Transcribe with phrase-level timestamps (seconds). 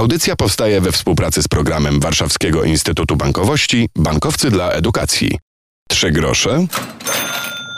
[0.00, 5.38] Audycja powstaje we współpracy z programem Warszawskiego Instytutu Bankowości Bankowcy dla Edukacji.
[5.88, 6.66] Trzy grosze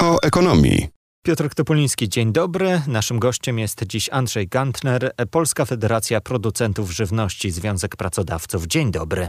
[0.01, 0.89] o ekonomii.
[1.27, 2.83] Piotr Topoliński, dzień dobry.
[2.87, 8.67] Naszym gościem jest dziś Andrzej Gantner, Polska Federacja Producentów Żywności, Związek Pracodawców.
[8.67, 9.29] Dzień dobry.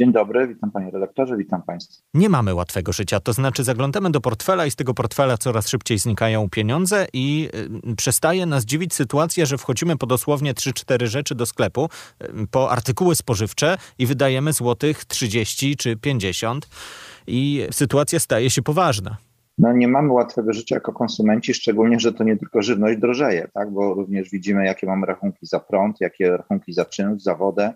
[0.00, 2.02] Dzień dobry, witam panie redaktorze, witam państwa.
[2.14, 5.98] Nie mamy łatwego życia, to znaczy zaglądamy do portfela i z tego portfela coraz szybciej
[5.98, 7.48] znikają pieniądze i
[7.92, 11.88] y, przestaje nas dziwić sytuacja, że wchodzimy po dosłownie 3-4 rzeczy do sklepu,
[12.22, 16.68] y, po artykuły spożywcze i wydajemy złotych 30 czy 50
[17.26, 19.16] i sytuacja staje się poważna.
[19.58, 23.70] No nie mamy łatwego życia jako konsumenci, szczególnie, że to nie tylko żywność drożeje, tak?
[23.70, 27.72] bo również widzimy, jakie mamy rachunki za prąd, jakie rachunki za czynsz, za wodę,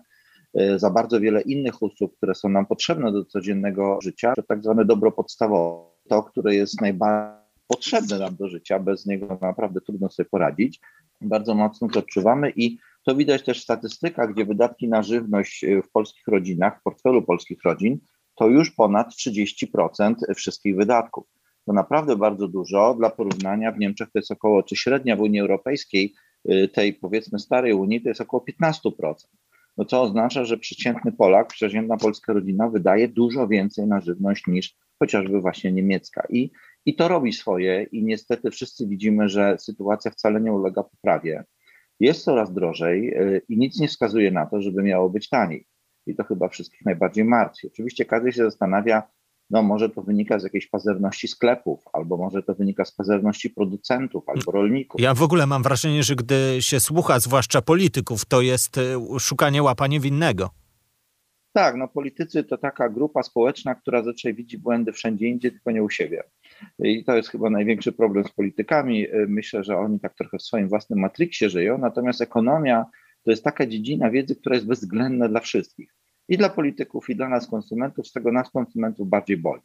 [0.75, 4.85] za bardzo wiele innych usług, które są nam potrzebne do codziennego życia, to tak zwane
[4.85, 10.29] dobro podstawowe, to, które jest najbardziej potrzebne nam do życia, bez niego naprawdę trudno sobie
[10.29, 10.79] poradzić.
[11.21, 15.81] Bardzo mocno to odczuwamy i to widać też w statystykach, gdzie wydatki na żywność y,
[15.81, 17.99] w polskich rodzinach, w portfelu polskich rodzin,
[18.35, 21.25] to już ponad 30% wszystkich wydatków
[21.65, 22.95] to naprawdę bardzo dużo.
[22.99, 26.13] Dla porównania w Niemczech to jest około, czy średnia w Unii Europejskiej,
[26.49, 29.27] y, tej powiedzmy starej Unii, to jest około 15%.
[29.77, 34.75] No co oznacza, że przeciętny Polak, przeciętna polska rodzina wydaje dużo więcej na żywność niż
[34.99, 36.23] chociażby właśnie niemiecka.
[36.29, 36.51] I,
[36.85, 41.43] I to robi swoje i niestety wszyscy widzimy, że sytuacja wcale nie ulega poprawie.
[41.99, 45.67] Jest coraz drożej y, i nic nie wskazuje na to, żeby miało być taniej.
[46.07, 47.67] I to chyba wszystkich najbardziej martwi.
[47.67, 49.03] Oczywiście każdy się zastanawia,
[49.49, 54.23] no może to wynika z jakiejś pazerności sklepów, albo może to wynika z pazerności producentów
[54.29, 55.01] albo rolników.
[55.01, 59.63] Ja w ogóle mam wrażenie, że gdy się słucha, zwłaszcza polityków, to jest y, szukanie
[59.63, 60.49] łapania winnego.
[61.53, 65.83] Tak, no politycy to taka grupa społeczna, która zazwyczaj widzi błędy wszędzie indziej, tylko nie
[65.83, 66.23] u siebie.
[66.79, 69.07] I to jest chyba największy problem z politykami.
[69.07, 72.85] Y, myślę, że oni tak trochę w swoim własnym matriksie żyją, natomiast ekonomia
[73.23, 75.95] to jest taka dziedzina wiedzy, która jest bezwzględna dla wszystkich
[76.29, 79.61] i dla polityków, i dla nas konsumentów, z tego nas konsumentów bardziej boli.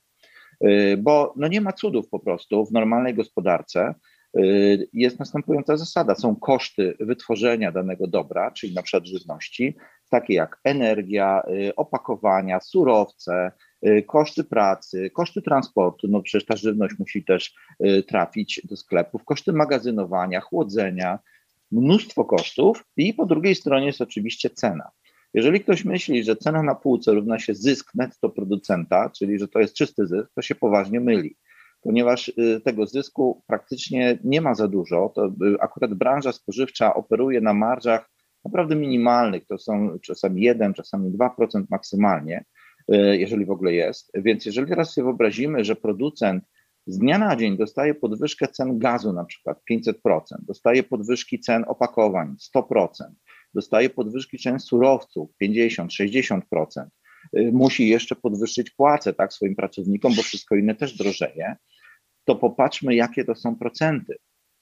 [0.64, 3.94] Y, bo no nie ma cudów po prostu w normalnej gospodarce.
[4.38, 9.76] Y, jest następująca zasada: są koszty wytworzenia danego dobra, czyli na przykład żywności,
[10.10, 13.52] takie jak energia, y, opakowania, surowce,
[14.06, 17.54] koszty pracy, koszty transportu, no przecież ta żywność musi też
[18.08, 21.18] trafić do sklepów, koszty magazynowania, chłodzenia,
[21.72, 24.90] mnóstwo kosztów, i po drugiej stronie jest oczywiście cena.
[25.34, 29.58] Jeżeli ktoś myśli, że cena na półce równa się zysk netto producenta, czyli że to
[29.58, 31.36] jest czysty zysk, to się poważnie myli,
[31.82, 35.12] ponieważ y, tego zysku praktycznie nie ma za dużo.
[35.14, 38.10] To y, akurat branża spożywcza operuje na marżach
[38.44, 42.44] naprawdę minimalnych, to są czasami 1, czasami 2% maksymalnie,
[42.94, 44.10] y, jeżeli w ogóle jest.
[44.14, 46.44] Więc jeżeli teraz sobie wyobrazimy, że producent
[46.86, 49.92] z dnia na dzień dostaje podwyżkę cen gazu na przykład 500%,
[50.42, 52.86] dostaje podwyżki cen opakowań 100%,
[53.54, 56.40] dostaje podwyżki cen surowców 50-60%,
[57.36, 61.56] y, musi jeszcze podwyższyć płace tak, swoim pracownikom, bo wszystko inne też drożeje,
[62.24, 64.16] to popatrzmy, jakie to są procenty.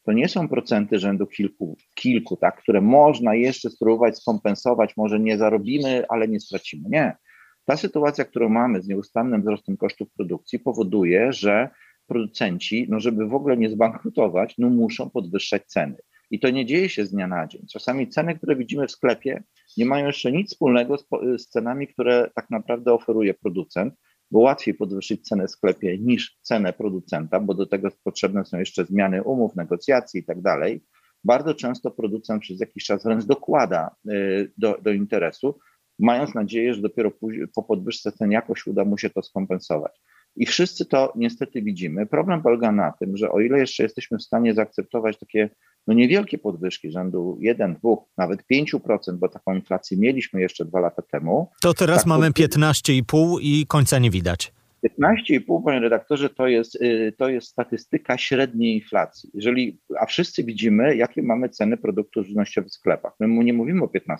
[0.06, 5.38] To nie są procenty rzędu kilku, kilku tak, które można jeszcze spróbować skompensować, może nie
[5.38, 6.88] zarobimy, ale nie stracimy.
[6.88, 7.16] Nie.
[7.64, 11.68] Ta sytuacja, którą mamy z nieustannym wzrostem kosztów produkcji, powoduje, że
[12.06, 15.96] producenci, no żeby w ogóle nie zbankrutować, no muszą podwyższać ceny.
[16.30, 17.66] I to nie dzieje się z dnia na dzień.
[17.72, 19.42] Czasami ceny, które widzimy w sklepie,
[19.76, 21.06] nie mają jeszcze nic wspólnego z,
[21.38, 23.94] z cenami, które tak naprawdę oferuje producent,
[24.30, 28.84] bo łatwiej podwyższyć cenę w sklepie niż cenę producenta, bo do tego potrzebne są jeszcze
[28.84, 30.84] zmiany umów, negocjacji i tak dalej.
[31.24, 35.58] Bardzo często producent przez jakiś czas wręcz dokłada y, do, do interesu,
[35.98, 37.10] mając nadzieję, że dopiero
[37.54, 40.00] po podwyżce cen jakoś uda mu się to skompensować.
[40.36, 42.06] I wszyscy to niestety widzimy.
[42.06, 45.50] Problem polega na tym, że o ile jeszcze jesteśmy w stanie zaakceptować takie
[45.88, 51.02] no niewielkie podwyżki rzędu 1, 2, nawet 5%, bo taką inflację mieliśmy jeszcze dwa lata
[51.02, 51.50] temu.
[51.60, 54.52] To teraz tak mamy 15,5 i końca nie widać.
[55.00, 59.30] 15,5, panie redaktorze, to jest, y, to jest statystyka średniej inflacji.
[59.34, 63.12] Jeżeli, a wszyscy widzimy, jakie mamy ceny produktów żywnościowych w sklepach.
[63.20, 64.18] My nie mówimy o 15%,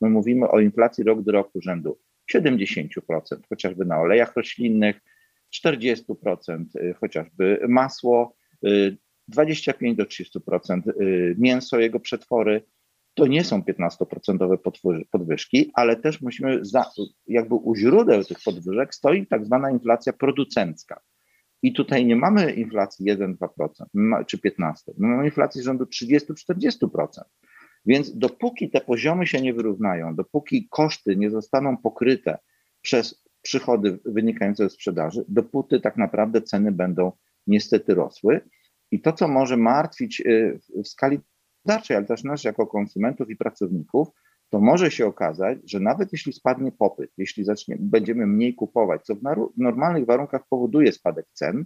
[0.00, 1.98] my mówimy o inflacji rok do roku rzędu
[2.34, 2.88] 70%,
[3.48, 5.00] chociażby na olejach roślinnych,
[5.68, 8.36] 40% y, chociażby masło,
[9.28, 12.64] 25 do 30% y, mięso, jego przetwory.
[13.14, 14.58] To nie są 15%
[15.10, 16.90] podwyżki, ale też musimy, za,
[17.26, 21.00] jakby u źródeł tych podwyżek stoi tak zwana inflacja producencka.
[21.62, 23.36] I tutaj nie mamy inflacji 1-2%
[24.26, 27.06] czy 15%, my mamy inflację rzędu 30-40%.
[27.86, 32.38] Więc dopóki te poziomy się nie wyrównają, dopóki koszty nie zostaną pokryte
[32.82, 37.12] przez przychody wynikające ze sprzedaży, dopóty tak naprawdę ceny będą
[37.46, 38.40] niestety rosły.
[38.94, 41.20] I to, co może martwić y, w skali
[41.64, 44.08] gospodarczej, ale też nas jako konsumentów i pracowników,
[44.50, 49.14] to może się okazać, że nawet jeśli spadnie popyt, jeśli zacznie, będziemy mniej kupować, co
[49.14, 49.22] w
[49.56, 51.64] normalnych warunkach powoduje spadek cen,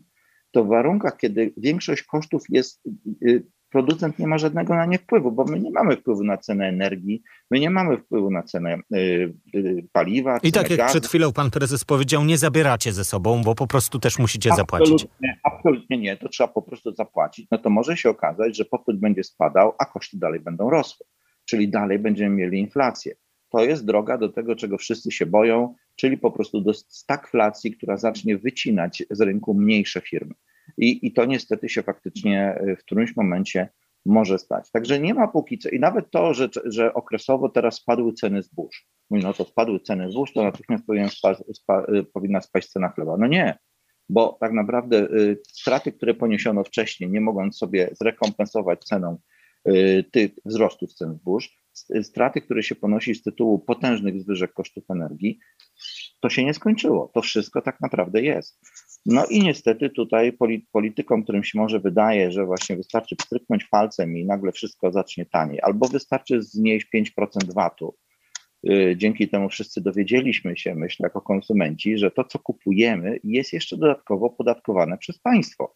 [0.50, 2.86] to w warunkach, kiedy większość kosztów jest,
[3.22, 6.68] y, producent nie ma żadnego na nie wpływu, bo my nie mamy wpływu na cenę
[6.68, 8.98] energii, my nie mamy wpływu na cenę y,
[9.54, 10.38] y, paliwa.
[10.42, 10.90] I tak jak gazu.
[10.90, 14.86] przed chwilą pan prezes powiedział, nie zabieracie ze sobą, bo po prostu też musicie absolutnie,
[14.86, 15.08] zapłacić.
[15.42, 17.46] Absolutnie nie, to trzeba po prostu zapłacić.
[17.50, 21.06] No to może się okazać, że popyt będzie spadał, a koszty dalej będą rosły
[21.48, 23.14] czyli dalej będziemy mieli inflację.
[23.48, 27.96] To jest droga do tego, czego wszyscy się boją, czyli po prostu do stagflacji, która
[27.96, 30.34] zacznie wycinać z rynku mniejsze firmy.
[30.78, 33.68] I, I to niestety się faktycznie e, w którymś momencie
[34.06, 34.70] może stać.
[34.70, 35.68] Także nie ma póki co.
[35.68, 38.86] I nawet to, że, że okresowo teraz spadły ceny zbóż.
[39.10, 42.88] Mówi, no to spadły ceny zbóż, to natychmiast powinien spa, spa, e, powinna spaść cena
[42.88, 43.16] chleba.
[43.18, 43.58] No nie,
[44.08, 49.18] bo tak naprawdę y, straty, które poniesiono wcześniej, nie mogąc sobie zrekompensować ceną
[50.10, 51.56] tych wzrostów cen zbóż,
[52.02, 55.38] straty, które się ponosi z tytułu potężnych zwyżek kosztów energii,
[56.20, 57.10] to się nie skończyło.
[57.14, 58.60] To wszystko tak naprawdę jest.
[59.10, 60.32] No i niestety tutaj
[60.72, 65.60] politykom, którym się może wydaje, że właśnie wystarczy pstryknąć palcem i nagle wszystko zacznie taniej,
[65.62, 67.94] albo wystarczy znieść 5% VAT-u.
[68.70, 73.76] Y, dzięki temu wszyscy dowiedzieliśmy się, myślę, jako konsumenci, że to, co kupujemy, jest jeszcze
[73.76, 75.74] dodatkowo podatkowane przez państwo.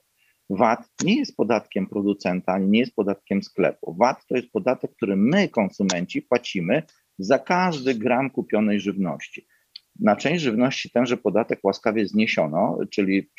[0.50, 3.94] VAT nie jest podatkiem producenta, ani nie jest podatkiem sklepu.
[3.94, 6.82] VAT to jest podatek, który my, konsumenci, płacimy
[7.18, 9.46] za każdy gram kupionej żywności.
[10.00, 13.30] Na część żywności tenże podatek łaskawie zniesiono, czyli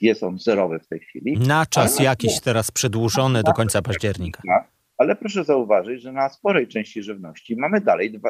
[0.00, 1.38] jest on zerowy w tej chwili.
[1.38, 4.42] Na czas jakiś teraz przedłużony do końca października.
[4.98, 8.20] Ale proszę zauważyć, że na sporej części żywności mamy dalej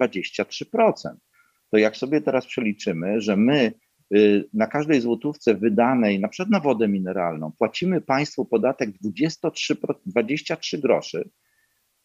[0.00, 0.92] 23%.
[1.70, 3.72] To jak sobie teraz przeliczymy, że my
[4.14, 10.78] Y, na każdej złotówce wydanej na przykład na wodę mineralną płacimy państwu podatek 23, 23
[10.78, 11.30] groszy,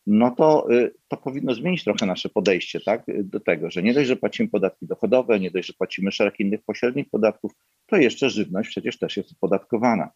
[0.07, 4.07] no to, y, to powinno zmienić trochę nasze podejście tak, do tego, że nie dość,
[4.07, 7.51] że płacimy podatki dochodowe, nie dość, że płacimy szereg innych pośrednich podatków,
[7.87, 10.09] to jeszcze żywność przecież też jest opodatkowana.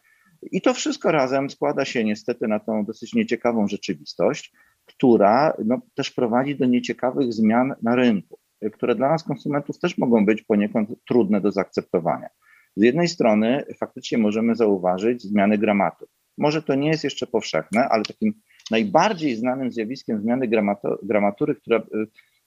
[0.51, 4.51] I to wszystko razem składa się niestety na tą dosyć nieciekawą rzeczywistość,
[4.85, 8.39] która no, też prowadzi do nieciekawych zmian na rynku
[8.73, 12.29] które dla nas konsumentów też mogą być poniekąd trudne do zaakceptowania.
[12.75, 16.07] Z jednej strony faktycznie możemy zauważyć zmiany gramatu.
[16.37, 18.41] Może to nie jest jeszcze powszechne, ale takim
[18.71, 20.47] najbardziej znanym zjawiskiem zmiany
[21.03, 21.83] gramatury, która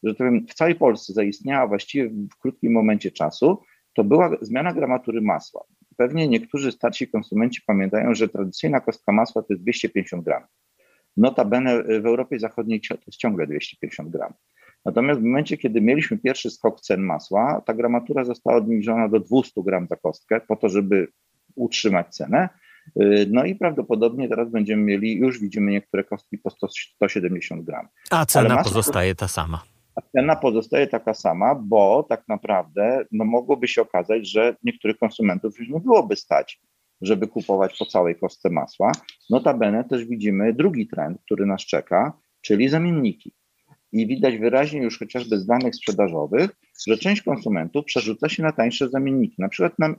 [0.02, 3.62] że tak powiem, w całej Polsce zaistniała właściwie w krótkim momencie czasu,
[3.94, 5.64] to była zmiana gramatury masła.
[5.96, 10.48] Pewnie niektórzy starsi konsumenci pamiętają, że tradycyjna kostka masła to jest 250 gramów.
[11.16, 14.36] Notabene w Europie Zachodniej to jest ciągle 250 gramów.
[14.84, 19.62] Natomiast w momencie, kiedy mieliśmy pierwszy skok cen masła, ta gramatura została obniżona do 200
[19.62, 21.08] gram za kostkę, po to, żeby
[21.54, 22.48] utrzymać cenę.
[23.02, 27.88] Y, no i prawdopodobnie teraz będziemy mieli, już widzimy niektóre kostki po 100, 170 gram.
[28.10, 29.62] A cena masło, pozostaje ta sama.
[29.96, 35.58] A cena pozostaje taka sama, bo tak naprawdę no, mogłoby się okazać, że niektórych konsumentów
[35.58, 36.60] już nie byłoby stać,
[37.00, 38.92] żeby kupować po całej kostce masła.
[39.30, 43.32] Notabene też widzimy drugi trend, który nas czeka, czyli zamienniki
[43.92, 46.50] i widać wyraźnie już chociażby z danych sprzedażowych,
[46.88, 49.94] że część konsumentów przerzuca się na tańsze zamienniki, na przykład na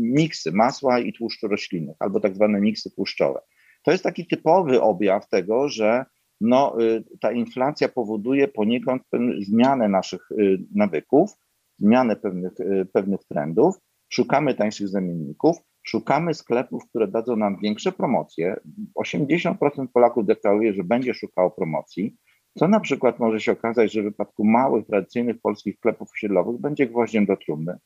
[0.00, 3.40] miksy masła i tłuszczu roślinnych, albo tak zwane miksy tłuszczowe.
[3.82, 6.04] To jest taki typowy objaw tego, że
[6.40, 9.02] no, y, ta inflacja powoduje poniekąd
[9.38, 11.30] zmianę naszych y, nawyków,
[11.78, 13.74] zmianę pewnych, y, pewnych trendów.
[14.08, 18.56] Szukamy tańszych zamienników, szukamy sklepów, które dadzą nam większe promocje.
[18.94, 22.16] 80% Polaków deklaruje, że będzie szukało promocji.
[22.58, 26.86] Co na przykład może się okazać, że w wypadku małych, tradycyjnych polskich sklepów osiedlowych będzie
[26.86, 27.78] gwoździem do trumny.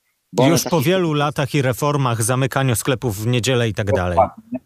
[0.49, 4.19] Już po wielu latach i reformach, zamykaniu sklepów w niedzielę i tak dalej.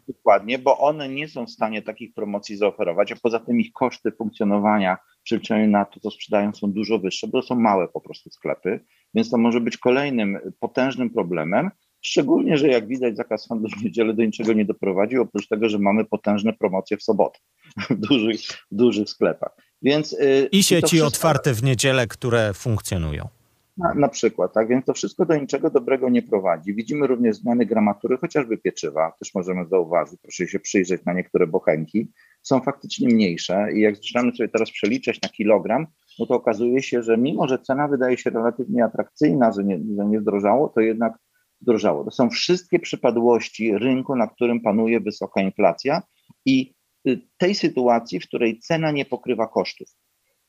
[0.09, 4.13] Dokładnie, bo one nie są w stanie takich promocji zaoferować, a poza tym ich koszty
[4.13, 8.01] funkcjonowania w przeliczeniu na to, co sprzedają, są dużo wyższe, bo to są małe po
[8.01, 8.81] prostu sklepy,
[9.15, 11.71] więc to może być kolejnym potężnym problemem,
[12.07, 15.79] Szczególnie, że jak widać, zakaz handlu w niedzielę do niczego nie doprowadził, oprócz tego, że
[15.79, 17.39] mamy potężne promocje w sobotę
[17.91, 18.41] w dużych,
[18.73, 19.57] w dużych sklepach.
[19.83, 23.29] Więc, yy, I sieci wszystko, otwarte w niedzielę, które funkcjonują.
[23.77, 26.75] Na, na, przykład, tak, więc to wszystko do niczego dobrego nie prowadzi.
[26.75, 32.13] Widzimy również zmiany gramatury, chociażby pieczywa, też możemy zauważyć, proszę się przyjrzeć na niektóre bochenki,
[32.43, 35.87] są faktycznie mniejsze i jak zaczynamy sobie teraz przeliczać na kilogram,
[36.19, 40.05] no to okazuje się, że mimo, że cena wydaje się relatywnie atrakcyjna, że nie, że
[40.05, 41.19] nie zdrożało, to jednak
[41.61, 42.05] zdrożało.
[42.05, 46.03] To są wszystkie przypadłości rynku, na którym panuje wysoka inflacja
[46.47, 46.75] i
[47.09, 49.89] y, tej sytuacji, w której cena nie pokrywa kosztów.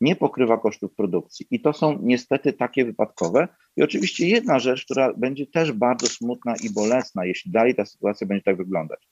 [0.01, 1.47] Nie pokrywa kosztów produkcji.
[1.51, 3.47] I to są niestety takie wypadkowe.
[3.77, 8.27] I oczywiście jedna rzecz, która będzie też bardzo smutna i bolesna, jeśli dalej ta sytuacja
[8.27, 9.07] będzie tak wyglądać.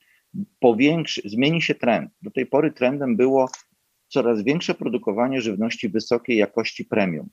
[0.60, 2.10] Powiększy, zmieni się trend.
[2.22, 3.48] Do tej pory trendem było
[4.08, 7.28] coraz większe produkowanie żywności wysokiej jakości premium,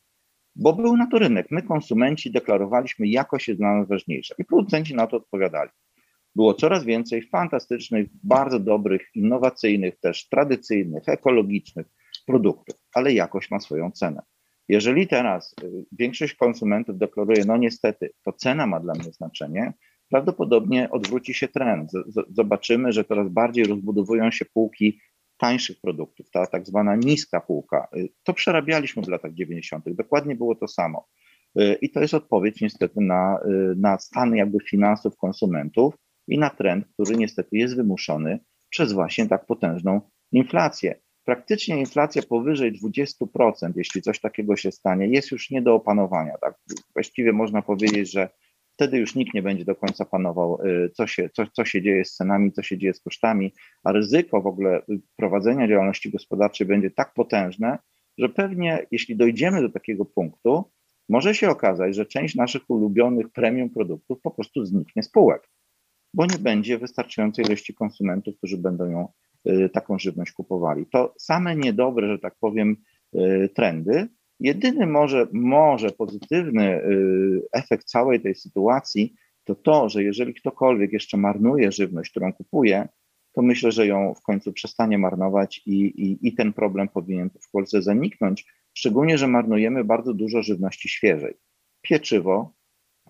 [0.55, 1.47] bo był na to rynek.
[1.51, 5.69] My, konsumenci, deklarowaliśmy, jakość jest dla nas ważniejsza i producenci na to odpowiadali.
[6.35, 11.87] Było coraz więcej fantastycznych, bardzo dobrych, innowacyjnych, też tradycyjnych, ekologicznych
[12.25, 14.21] produktów, ale jakość ma swoją cenę.
[14.69, 19.73] Jeżeli teraz y, większość konsumentów deklaruje, no niestety, to cena ma dla mnie znaczenie,
[20.09, 21.91] prawdopodobnie odwróci się trend.
[22.29, 24.99] Zobaczymy, że coraz bardziej rozbudowują się półki
[25.41, 27.87] tańszych produktów, ta tak zwana niska półka.
[27.95, 31.07] Y, to przerabialiśmy w latach 90., dokładnie było to samo.
[31.59, 33.39] Y, I to jest odpowiedź niestety na,
[33.75, 35.95] na stan jakby finansów konsumentów
[36.27, 40.95] i na trend, który niestety jest wymuszony przez właśnie tak potężną inflację
[41.25, 46.37] praktycznie inflacja powyżej 20%, jeśli coś takiego się stanie, jest już nie do opanowania.
[46.41, 46.59] Tak?
[46.93, 48.29] Właściwie można powiedzieć, że
[48.81, 52.05] wtedy już nikt nie będzie do końca panował, y, co się, co, co się dzieje
[52.05, 54.81] z cenami, co się dzieje z kosztami, a ryzyko w ogóle
[55.15, 57.77] prowadzenia działalności gospodarczej będzie tak potężne,
[58.17, 60.71] że pewnie jeśli dojdziemy do takiego punktu,
[61.09, 65.49] może się okazać, że część naszych ulubionych premium produktów po prostu zniknie z półek,
[66.13, 69.07] bo nie będzie wystarczającej ilości konsumentów, którzy będą ją
[69.49, 70.85] Y, taką żywność kupowali.
[70.85, 72.77] To same niedobre, że tak powiem,
[73.15, 74.07] y, trendy.
[74.41, 81.17] Jedyny może, może pozytywny y, efekt całej tej sytuacji to to, że jeżeli ktokolwiek jeszcze
[81.17, 82.87] marnuje żywność, którą kupuje,
[83.33, 87.51] to myślę, że ją w końcu przestanie marnować i, i, i ten problem powinien w
[87.51, 88.45] Polsce zaniknąć.
[88.73, 91.33] Szczególnie, że marnujemy bardzo dużo żywności świeżej.
[91.81, 92.53] Pieczywo,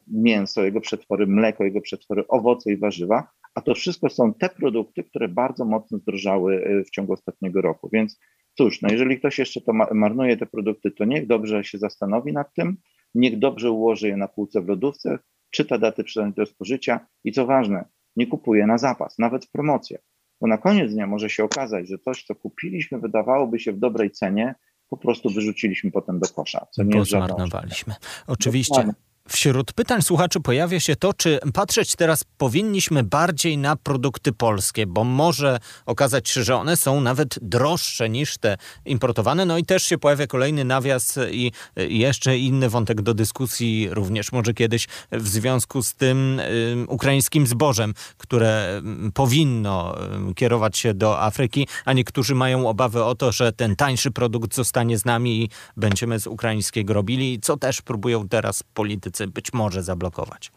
[0.08, 5.04] mięso, jego przetwory, mleko, jego przetwory, owoce i warzywa a to wszystko są te produkty,
[5.04, 7.90] które bardzo mocno zdrożały y, w ciągu ostatniego roku.
[7.94, 8.20] Więc
[8.62, 12.54] cóż, no jeżeli ktoś jeszcze to marnuje te produkty, to niech dobrze się zastanowi nad
[12.54, 12.78] tym,
[13.16, 15.20] niech dobrze ułoży je na półce w lodówce,
[15.52, 20.02] czyta daty przydatne do spożycia i co ważne, nie kupuje na zapas, nawet w promocjach.
[20.42, 24.12] Bo na koniec dnia może się okazać, że coś, co kupiliśmy, wydawałoby się w dobrej
[24.12, 24.56] cenie,
[24.90, 26.68] po prostu wyrzuciliśmy potem do kosza.
[26.72, 27.94] Co nie Bo zmarnowaliśmy.
[28.28, 28.76] Oczywiście.
[28.76, 29.11] Dokładnie.
[29.32, 35.04] Wśród pytań słuchaczy pojawia się to, czy patrzeć teraz powinniśmy bardziej na produkty polskie, bo
[35.04, 39.46] może okazać się, że one są nawet droższe niż te importowane.
[39.46, 44.54] No i też się pojawia kolejny nawias i jeszcze inny wątek do dyskusji, również może
[44.54, 46.42] kiedyś w związku z tym
[46.88, 48.82] ukraińskim zbożem, które
[49.14, 49.96] powinno
[50.36, 54.98] kierować się do Afryki, a niektórzy mają obawy o to, że ten tańszy produkt zostanie
[54.98, 60.52] z nami i będziemy z ukraińskiego robili, co też próbują teraz politycy być może zablokować?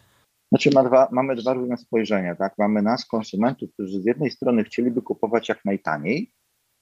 [0.52, 2.35] Znaczy ma dwa, mamy dwa różne spojrzenia.
[2.35, 2.54] Tak?
[2.59, 6.33] Mamy nas, konsumentów, którzy z jednej strony chcieliby kupować jak najtaniej,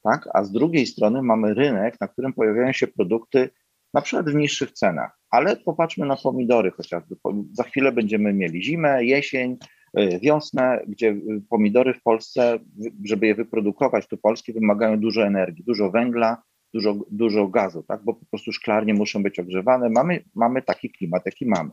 [0.03, 0.29] tak?
[0.35, 3.51] a z drugiej strony mamy rynek, na którym pojawiają się produkty
[3.95, 5.19] na przykład w niższych cenach.
[5.31, 7.17] Ale popatrzmy na pomidory chociażby.
[7.53, 9.57] Za chwilę będziemy mieli zimę, jesień,
[9.99, 12.59] y, wiosnę, gdzie y, pomidory w Polsce,
[13.05, 16.43] żeby je wyprodukować, tu polskie, wymagają dużo energii, dużo węgla,
[16.75, 18.05] dużo, dużo gazu, tak?
[18.05, 19.91] bo po prostu szklarnie muszą być ogrzewane.
[19.91, 21.71] Mamy, mamy taki klimat, jaki mamy.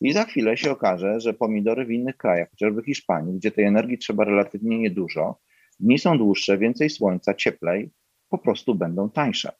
[0.00, 3.98] I za chwilę się okaże, że pomidory w innych krajach, chociażby Hiszpanii, gdzie tej energii
[3.98, 5.38] trzeba relatywnie niedużo,
[5.80, 7.90] dni są dłuższe, więcej słońca, cieplej,
[8.28, 9.52] po prostu będą tańsze.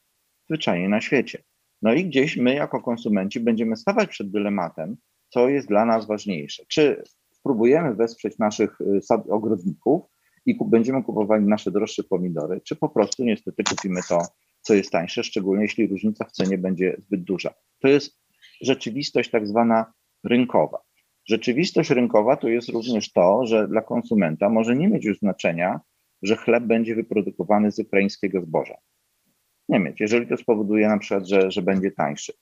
[0.48, 1.42] Zwyczajnie na świecie.
[1.82, 4.96] No i gdzieś my, jako konsumenci, będziemy stawać przed dylematem,
[5.28, 6.62] co jest dla nas ważniejsze.
[6.68, 7.02] Czy
[7.32, 10.02] spróbujemy wesprzeć naszych y, ogrodników
[10.46, 14.18] i będziemy kupowali nasze droższe pomidory, czy po prostu niestety kupimy to
[14.66, 17.54] co jest tańsze, szczególnie jeśli różnica w cenie będzie zbyt duża.
[17.78, 18.20] To jest
[18.60, 19.92] rzeczywistość tak zwana
[20.24, 20.78] rynkowa.
[21.28, 25.80] Rzeczywistość rynkowa to jest również to, że dla konsumenta może nie mieć już znaczenia,
[26.22, 28.74] że chleb będzie wyprodukowany z ukraińskiego zboża.
[29.68, 32.32] Nie mieć, jeżeli to spowoduje na przykład, że, że będzie tańszy.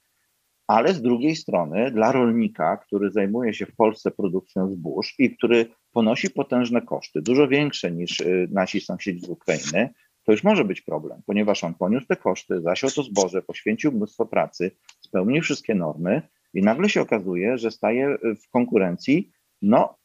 [0.66, 5.66] Ale z drugiej strony, dla rolnika, który zajmuje się w Polsce produkcją zbóż i który
[5.92, 9.90] ponosi potężne koszty, dużo większe niż y, nasi sąsiedzi z Ukrainy,
[10.24, 14.26] to już może być problem, ponieważ on poniósł te koszty, zasiał to zboże, poświęcił mnóstwo
[14.26, 16.22] pracy, spełnił wszystkie normy
[16.54, 19.30] i nagle się okazuje, że staje w konkurencji,
[19.62, 19.98] no,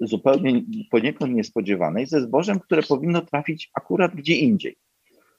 [0.00, 4.76] zupełnie poniekąd niespodziewanej ze zbożem, które powinno trafić akurat gdzie indziej.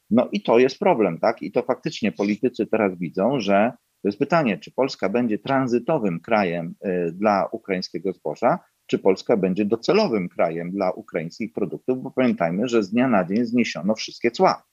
[0.10, 1.42] No i to jest problem, tak?
[1.42, 6.76] I to faktycznie politycy teraz widzą, że to jest pytanie, czy Polska będzie tranzytowym krajem
[6.86, 8.60] y, dla ukraińskiego zboża,
[8.92, 13.46] czy Polska będzie docelowym krajem dla ukraińskich produktów, bo pamiętajmy, że z dnia na dzień
[13.46, 14.64] zniesiono wszystkie cła.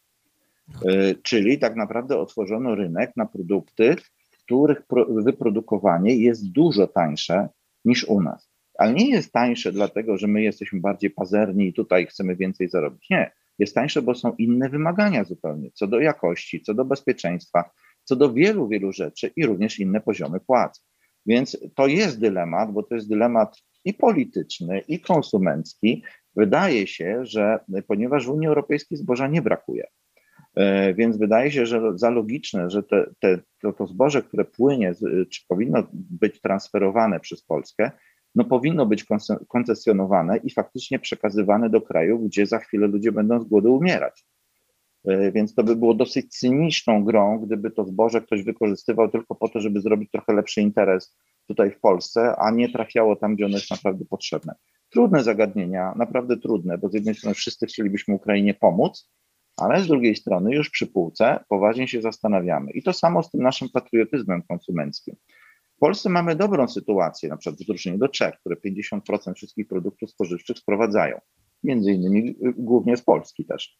[0.87, 3.97] E, czyli tak naprawdę otworzono rynek na produkty,
[4.45, 7.49] których wyprodukowanie jest dużo tańsze
[7.85, 8.51] niż u nas.
[8.79, 13.11] Ale nie jest tańsze dlatego, że my jesteśmy bardziej pazerni i tutaj chcemy więcej zarobić.
[13.11, 13.31] Nie.
[13.59, 17.71] Jest tańsze, bo są inne wymagania zupełnie co do jakości, co do bezpieczeństwa,
[18.05, 20.85] co do wielu, wielu rzeczy i również inne poziomy płac.
[21.27, 26.02] Więc to jest dylemat, bo to jest dylemat i polityczny, i konsumencki.
[26.37, 29.87] Wydaje się, że ponieważ w Unii Europejskiej zboża nie brakuje,
[30.59, 34.92] E, więc wydaje się, że za logiczne, że te, te, to, to zboże, które płynie,
[35.30, 37.90] czy powinno być transferowane przez Polskę,
[38.35, 39.07] no powinno być
[39.49, 44.25] koncesjonowane i faktycznie przekazywane do krajów, gdzie za chwilę ludzie będą z głodu umierać.
[45.04, 49.49] E, więc to by było dosyć cyniczną grą, gdyby to zboże ktoś wykorzystywał tylko po
[49.49, 51.16] to, żeby zrobić trochę lepszy interes
[51.49, 54.55] tutaj w Polsce, a nie trafiało tam, gdzie ono jest naprawdę potrzebne.
[54.90, 59.11] Trudne zagadnienia, naprawdę trudne, bo z jednej strony wszyscy chcielibyśmy Ukrainie pomóc,
[59.57, 62.71] ale z drugiej strony już przy półce poważnie się zastanawiamy.
[62.71, 65.17] I to samo z tym naszym patriotyzmem konsumenckim.
[65.76, 70.11] W Polsce mamy dobrą sytuację, na przykład w odróżnieniu do Czech, które 50% wszystkich produktów
[70.11, 71.21] spożywczych sprowadzają,
[71.62, 73.78] między innymi y, głównie z Polski też.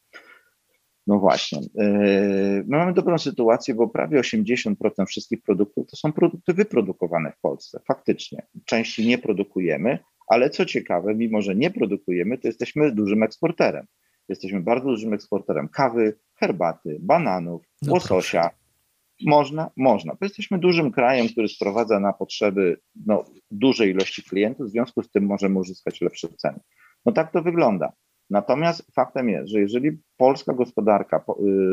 [1.09, 1.61] No właśnie.
[1.75, 4.75] My mamy dobrą sytuację, bo prawie 80%
[5.07, 8.47] wszystkich produktów to są produkty wyprodukowane w Polsce, faktycznie.
[8.65, 9.99] Części nie produkujemy,
[10.29, 13.87] ale co ciekawe, mimo że nie produkujemy, to jesteśmy dużym eksporterem.
[14.29, 18.41] Jesteśmy bardzo dużym eksporterem kawy, herbaty, bananów, no łososia.
[18.41, 18.59] Proszę.
[19.27, 20.13] Można, można.
[20.13, 25.11] Bo jesteśmy dużym krajem, który sprowadza na potrzeby no, dużej ilości klientów, w związku z
[25.11, 26.61] tym możemy uzyskać lepsze ceny.
[27.07, 27.93] No tak to wygląda.
[28.31, 31.25] Natomiast faktem jest, że jeżeli polska gospodarka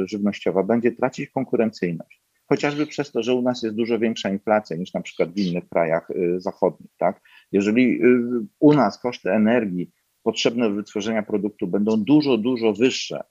[0.04, 4.78] y, żywnościowa będzie tracić konkurencyjność, chociażby przez to, że u nas jest dużo większa inflacja
[4.78, 7.22] niż na przykład w innych krajach y, zachodnich, tak?
[7.52, 8.20] Jeżeli y,
[8.60, 9.92] u nas koszty energii
[10.24, 13.24] potrzebne do wytworzenia produktu będą dużo, dużo wyższe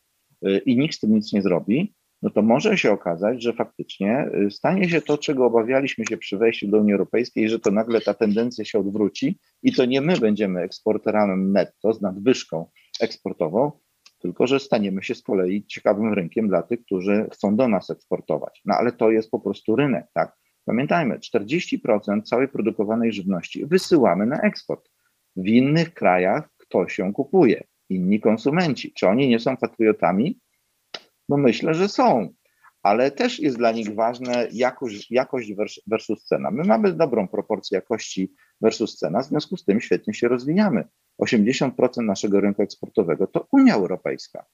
[0.66, 4.88] i nikt z tym nic nie zrobi, no to może się okazać, że faktycznie stanie
[4.88, 8.64] się to, czego obawialiśmy się przy wejściu do Unii Europejskiej, że to nagle ta tendencja
[8.64, 12.66] się odwróci i to nie my będziemy eksporterami netto z nadwyżką
[13.00, 13.72] eksportową,
[14.18, 18.62] tylko że staniemy się z kolei ciekawym rynkiem dla tych, którzy chcą do nas eksportować.
[18.64, 20.36] No ale to jest po prostu rynek, tak?
[20.64, 24.90] Pamiętajmy, 40% całej produkowanej żywności wysyłamy na eksport.
[25.36, 27.64] W innych krajach kto się kupuje.
[27.88, 28.92] Inni konsumenci.
[28.92, 30.40] Czy oni nie są patriotami?
[31.28, 32.28] No myślę, że są,
[32.84, 35.52] ale też jest dla nich ważne jakość, jakość
[35.86, 36.50] versus cena.
[36.50, 40.84] My mamy dobrą proporcję jakości versus cena, w związku z tym świetnie się rozwijamy.
[41.22, 41.70] 80%
[42.02, 44.44] naszego rynku eksportowego to Unia Europejska.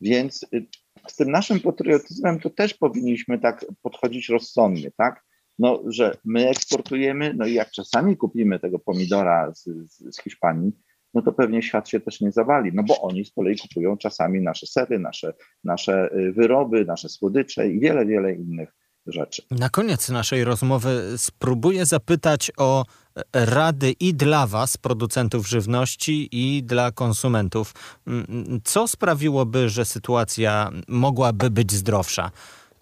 [0.00, 0.66] Więc y,
[1.08, 5.24] z tym naszym patriotyzmem to też powinniśmy tak podchodzić rozsądnie, tak?
[5.58, 10.72] No, że my eksportujemy, no i jak czasami kupimy tego pomidora z, z, z Hiszpanii,
[11.14, 14.40] no to pewnie świat się też nie zawali, no bo oni z kolei kupują czasami
[14.40, 18.74] nasze sery, nasze, nasze y, wyroby, nasze słodycze i wiele, wiele innych
[19.06, 19.42] rzeczy.
[19.50, 22.84] Na koniec naszej rozmowy spróbuję zapytać o
[23.32, 27.74] rady i dla Was, producentów żywności, i dla konsumentów.
[28.06, 32.30] Mm, co sprawiłoby, że sytuacja mogłaby być zdrowsza?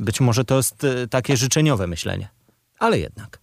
[0.01, 2.29] Być może to jest y, takie życzeniowe myślenie,
[2.79, 3.41] ale jednak.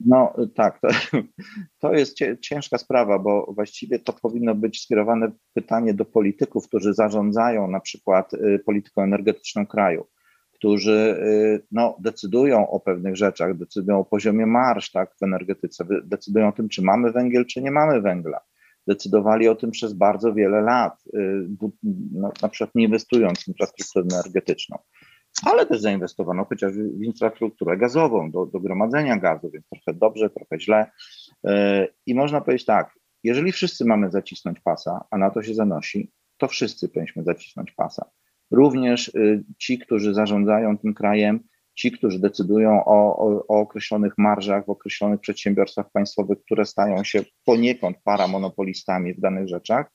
[0.00, 0.88] No tak, to,
[1.80, 7.70] to jest ciężka sprawa, bo właściwie to powinno być skierowane pytanie do polityków, którzy zarządzają
[7.70, 10.06] na przykład y, polityką energetyczną kraju,
[10.52, 16.48] którzy y, no, decydują o pewnych rzeczach, decydują o poziomie marsz tak, w energetyce, decydują
[16.48, 18.40] o tym, czy mamy węgiel, czy nie mamy węgla.
[18.86, 21.48] Decydowali o tym przez bardzo wiele lat, y,
[22.12, 24.78] no, na przykład nie inwestując w infrastrukturę energetyczną
[25.44, 30.60] ale też zainwestowano chociażby w infrastrukturę gazową do, do gromadzenia gazu, więc trochę dobrze, trochę
[30.60, 30.90] źle.
[31.46, 36.10] E, I można powiedzieć tak, jeżeli wszyscy mamy zacisnąć pasa, a na to się zanosi,
[36.36, 38.10] to wszyscy powinniśmy zacisnąć pasa.
[38.50, 41.40] Również y, ci, którzy zarządzają tym krajem,
[41.74, 47.22] ci, którzy decydują o, o, o, określonych marżach w określonych przedsiębiorstwach państwowych, które stają się
[47.44, 49.90] poniekąd paramonopolistami w danych rzeczach,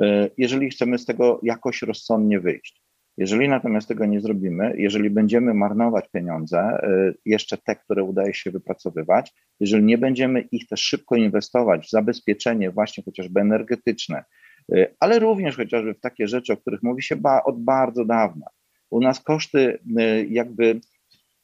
[0.00, 2.85] e, jeżeli chcemy z tego jakoś rozsądnie wyjść.
[3.16, 8.50] Jeżeli natomiast tego nie zrobimy, jeżeli będziemy marnować pieniądze, y, jeszcze te, które udaje się
[8.50, 14.24] wypracowywać, jeżeli nie będziemy ich też szybko inwestować w zabezpieczenie właśnie chociażby energetyczne,
[14.74, 18.46] y, ale również chociażby w takie rzeczy, o których mówi się od bardzo dawna.
[18.90, 20.80] U nas koszty y, jakby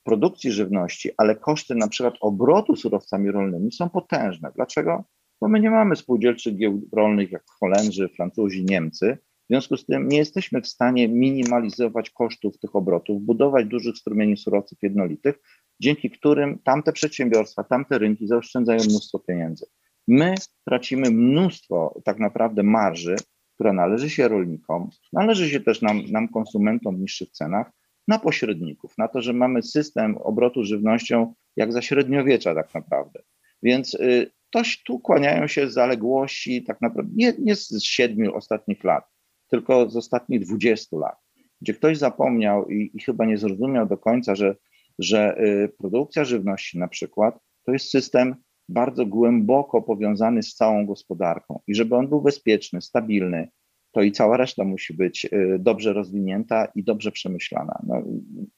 [0.04, 4.50] produkcji żywności, ale koszty na przykład obrotu surowcami rolnymi są potężne.
[4.54, 5.04] Dlaczego?
[5.40, 9.18] Bo my nie mamy spółdzielczych giełd rolnych jak Holendrzy, Francuzi, Niemcy,
[9.52, 14.78] związku z tym nie jesteśmy w stanie minimalizować kosztów tych obrotów, budować dużych strumieni surowców
[14.82, 15.38] jednolitych,
[15.80, 19.66] dzięki którym tamte przedsiębiorstwa, tamte rynki zaoszczędzają mnóstwo pieniędzy.
[20.08, 20.34] My
[20.66, 23.16] tracimy mnóstwo tak naprawdę marży,
[23.54, 27.70] która należy się rolnikom, należy się też nam, nam konsumentom w niższych cenach,
[28.08, 33.22] na pośredników, na to, że mamy system obrotu żywnością jak za średniowiecza tak naprawdę.
[33.62, 39.11] Więc y, to tu kłaniają się zaległości tak naprawdę nie, nie z siedmiu ostatnich lat,
[39.52, 41.16] tylko z ostatnich 20 lat,
[41.60, 44.56] gdzie ktoś zapomniał i, i chyba nie zrozumiał do końca, że,
[44.98, 48.34] że y, produkcja żywności na przykład to jest system
[48.68, 53.48] bardzo głęboko powiązany z całą gospodarką i żeby on był bezpieczny, stabilny,
[53.92, 57.82] to i cała reszta musi być dobrze rozwinięta i dobrze przemyślana.
[57.86, 58.02] No,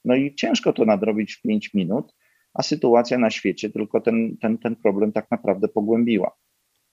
[0.05, 2.15] no i ciężko to nadrobić w 5 minut,
[2.53, 6.31] a sytuacja na świecie tylko ten, ten, ten problem tak naprawdę pogłębiła.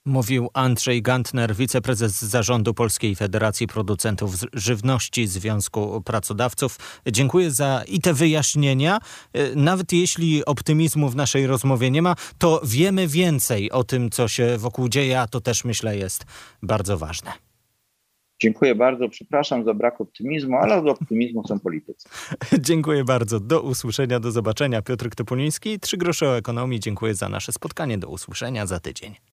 [0.05, 7.01] Mówił Andrzej Gantner, wiceprezes zarządu Polskiej Federacji Producentów Żywności Związku Pracodawców.
[7.07, 8.99] Dziękuję za i te wyjaśnienia.
[9.33, 14.27] E, nawet jeśli optymizmu w naszej rozmowie nie ma, to wiemy więcej o tym, co
[14.27, 16.25] się wokół dzieje, a to też myślę jest
[16.63, 17.31] bardzo ważne.
[18.41, 19.09] Dziękuję bardzo.
[19.09, 22.09] Przepraszam za brak optymizmu, ale od optymizmu są politycy.
[22.59, 23.39] Dziękuję bardzo.
[23.39, 24.81] Do usłyszenia, do zobaczenia.
[24.81, 26.79] Piotr Topuliński, Trzy grosze o ekonomii.
[26.79, 27.97] Dziękuję za nasze spotkanie.
[27.97, 29.32] Do usłyszenia za tydzień.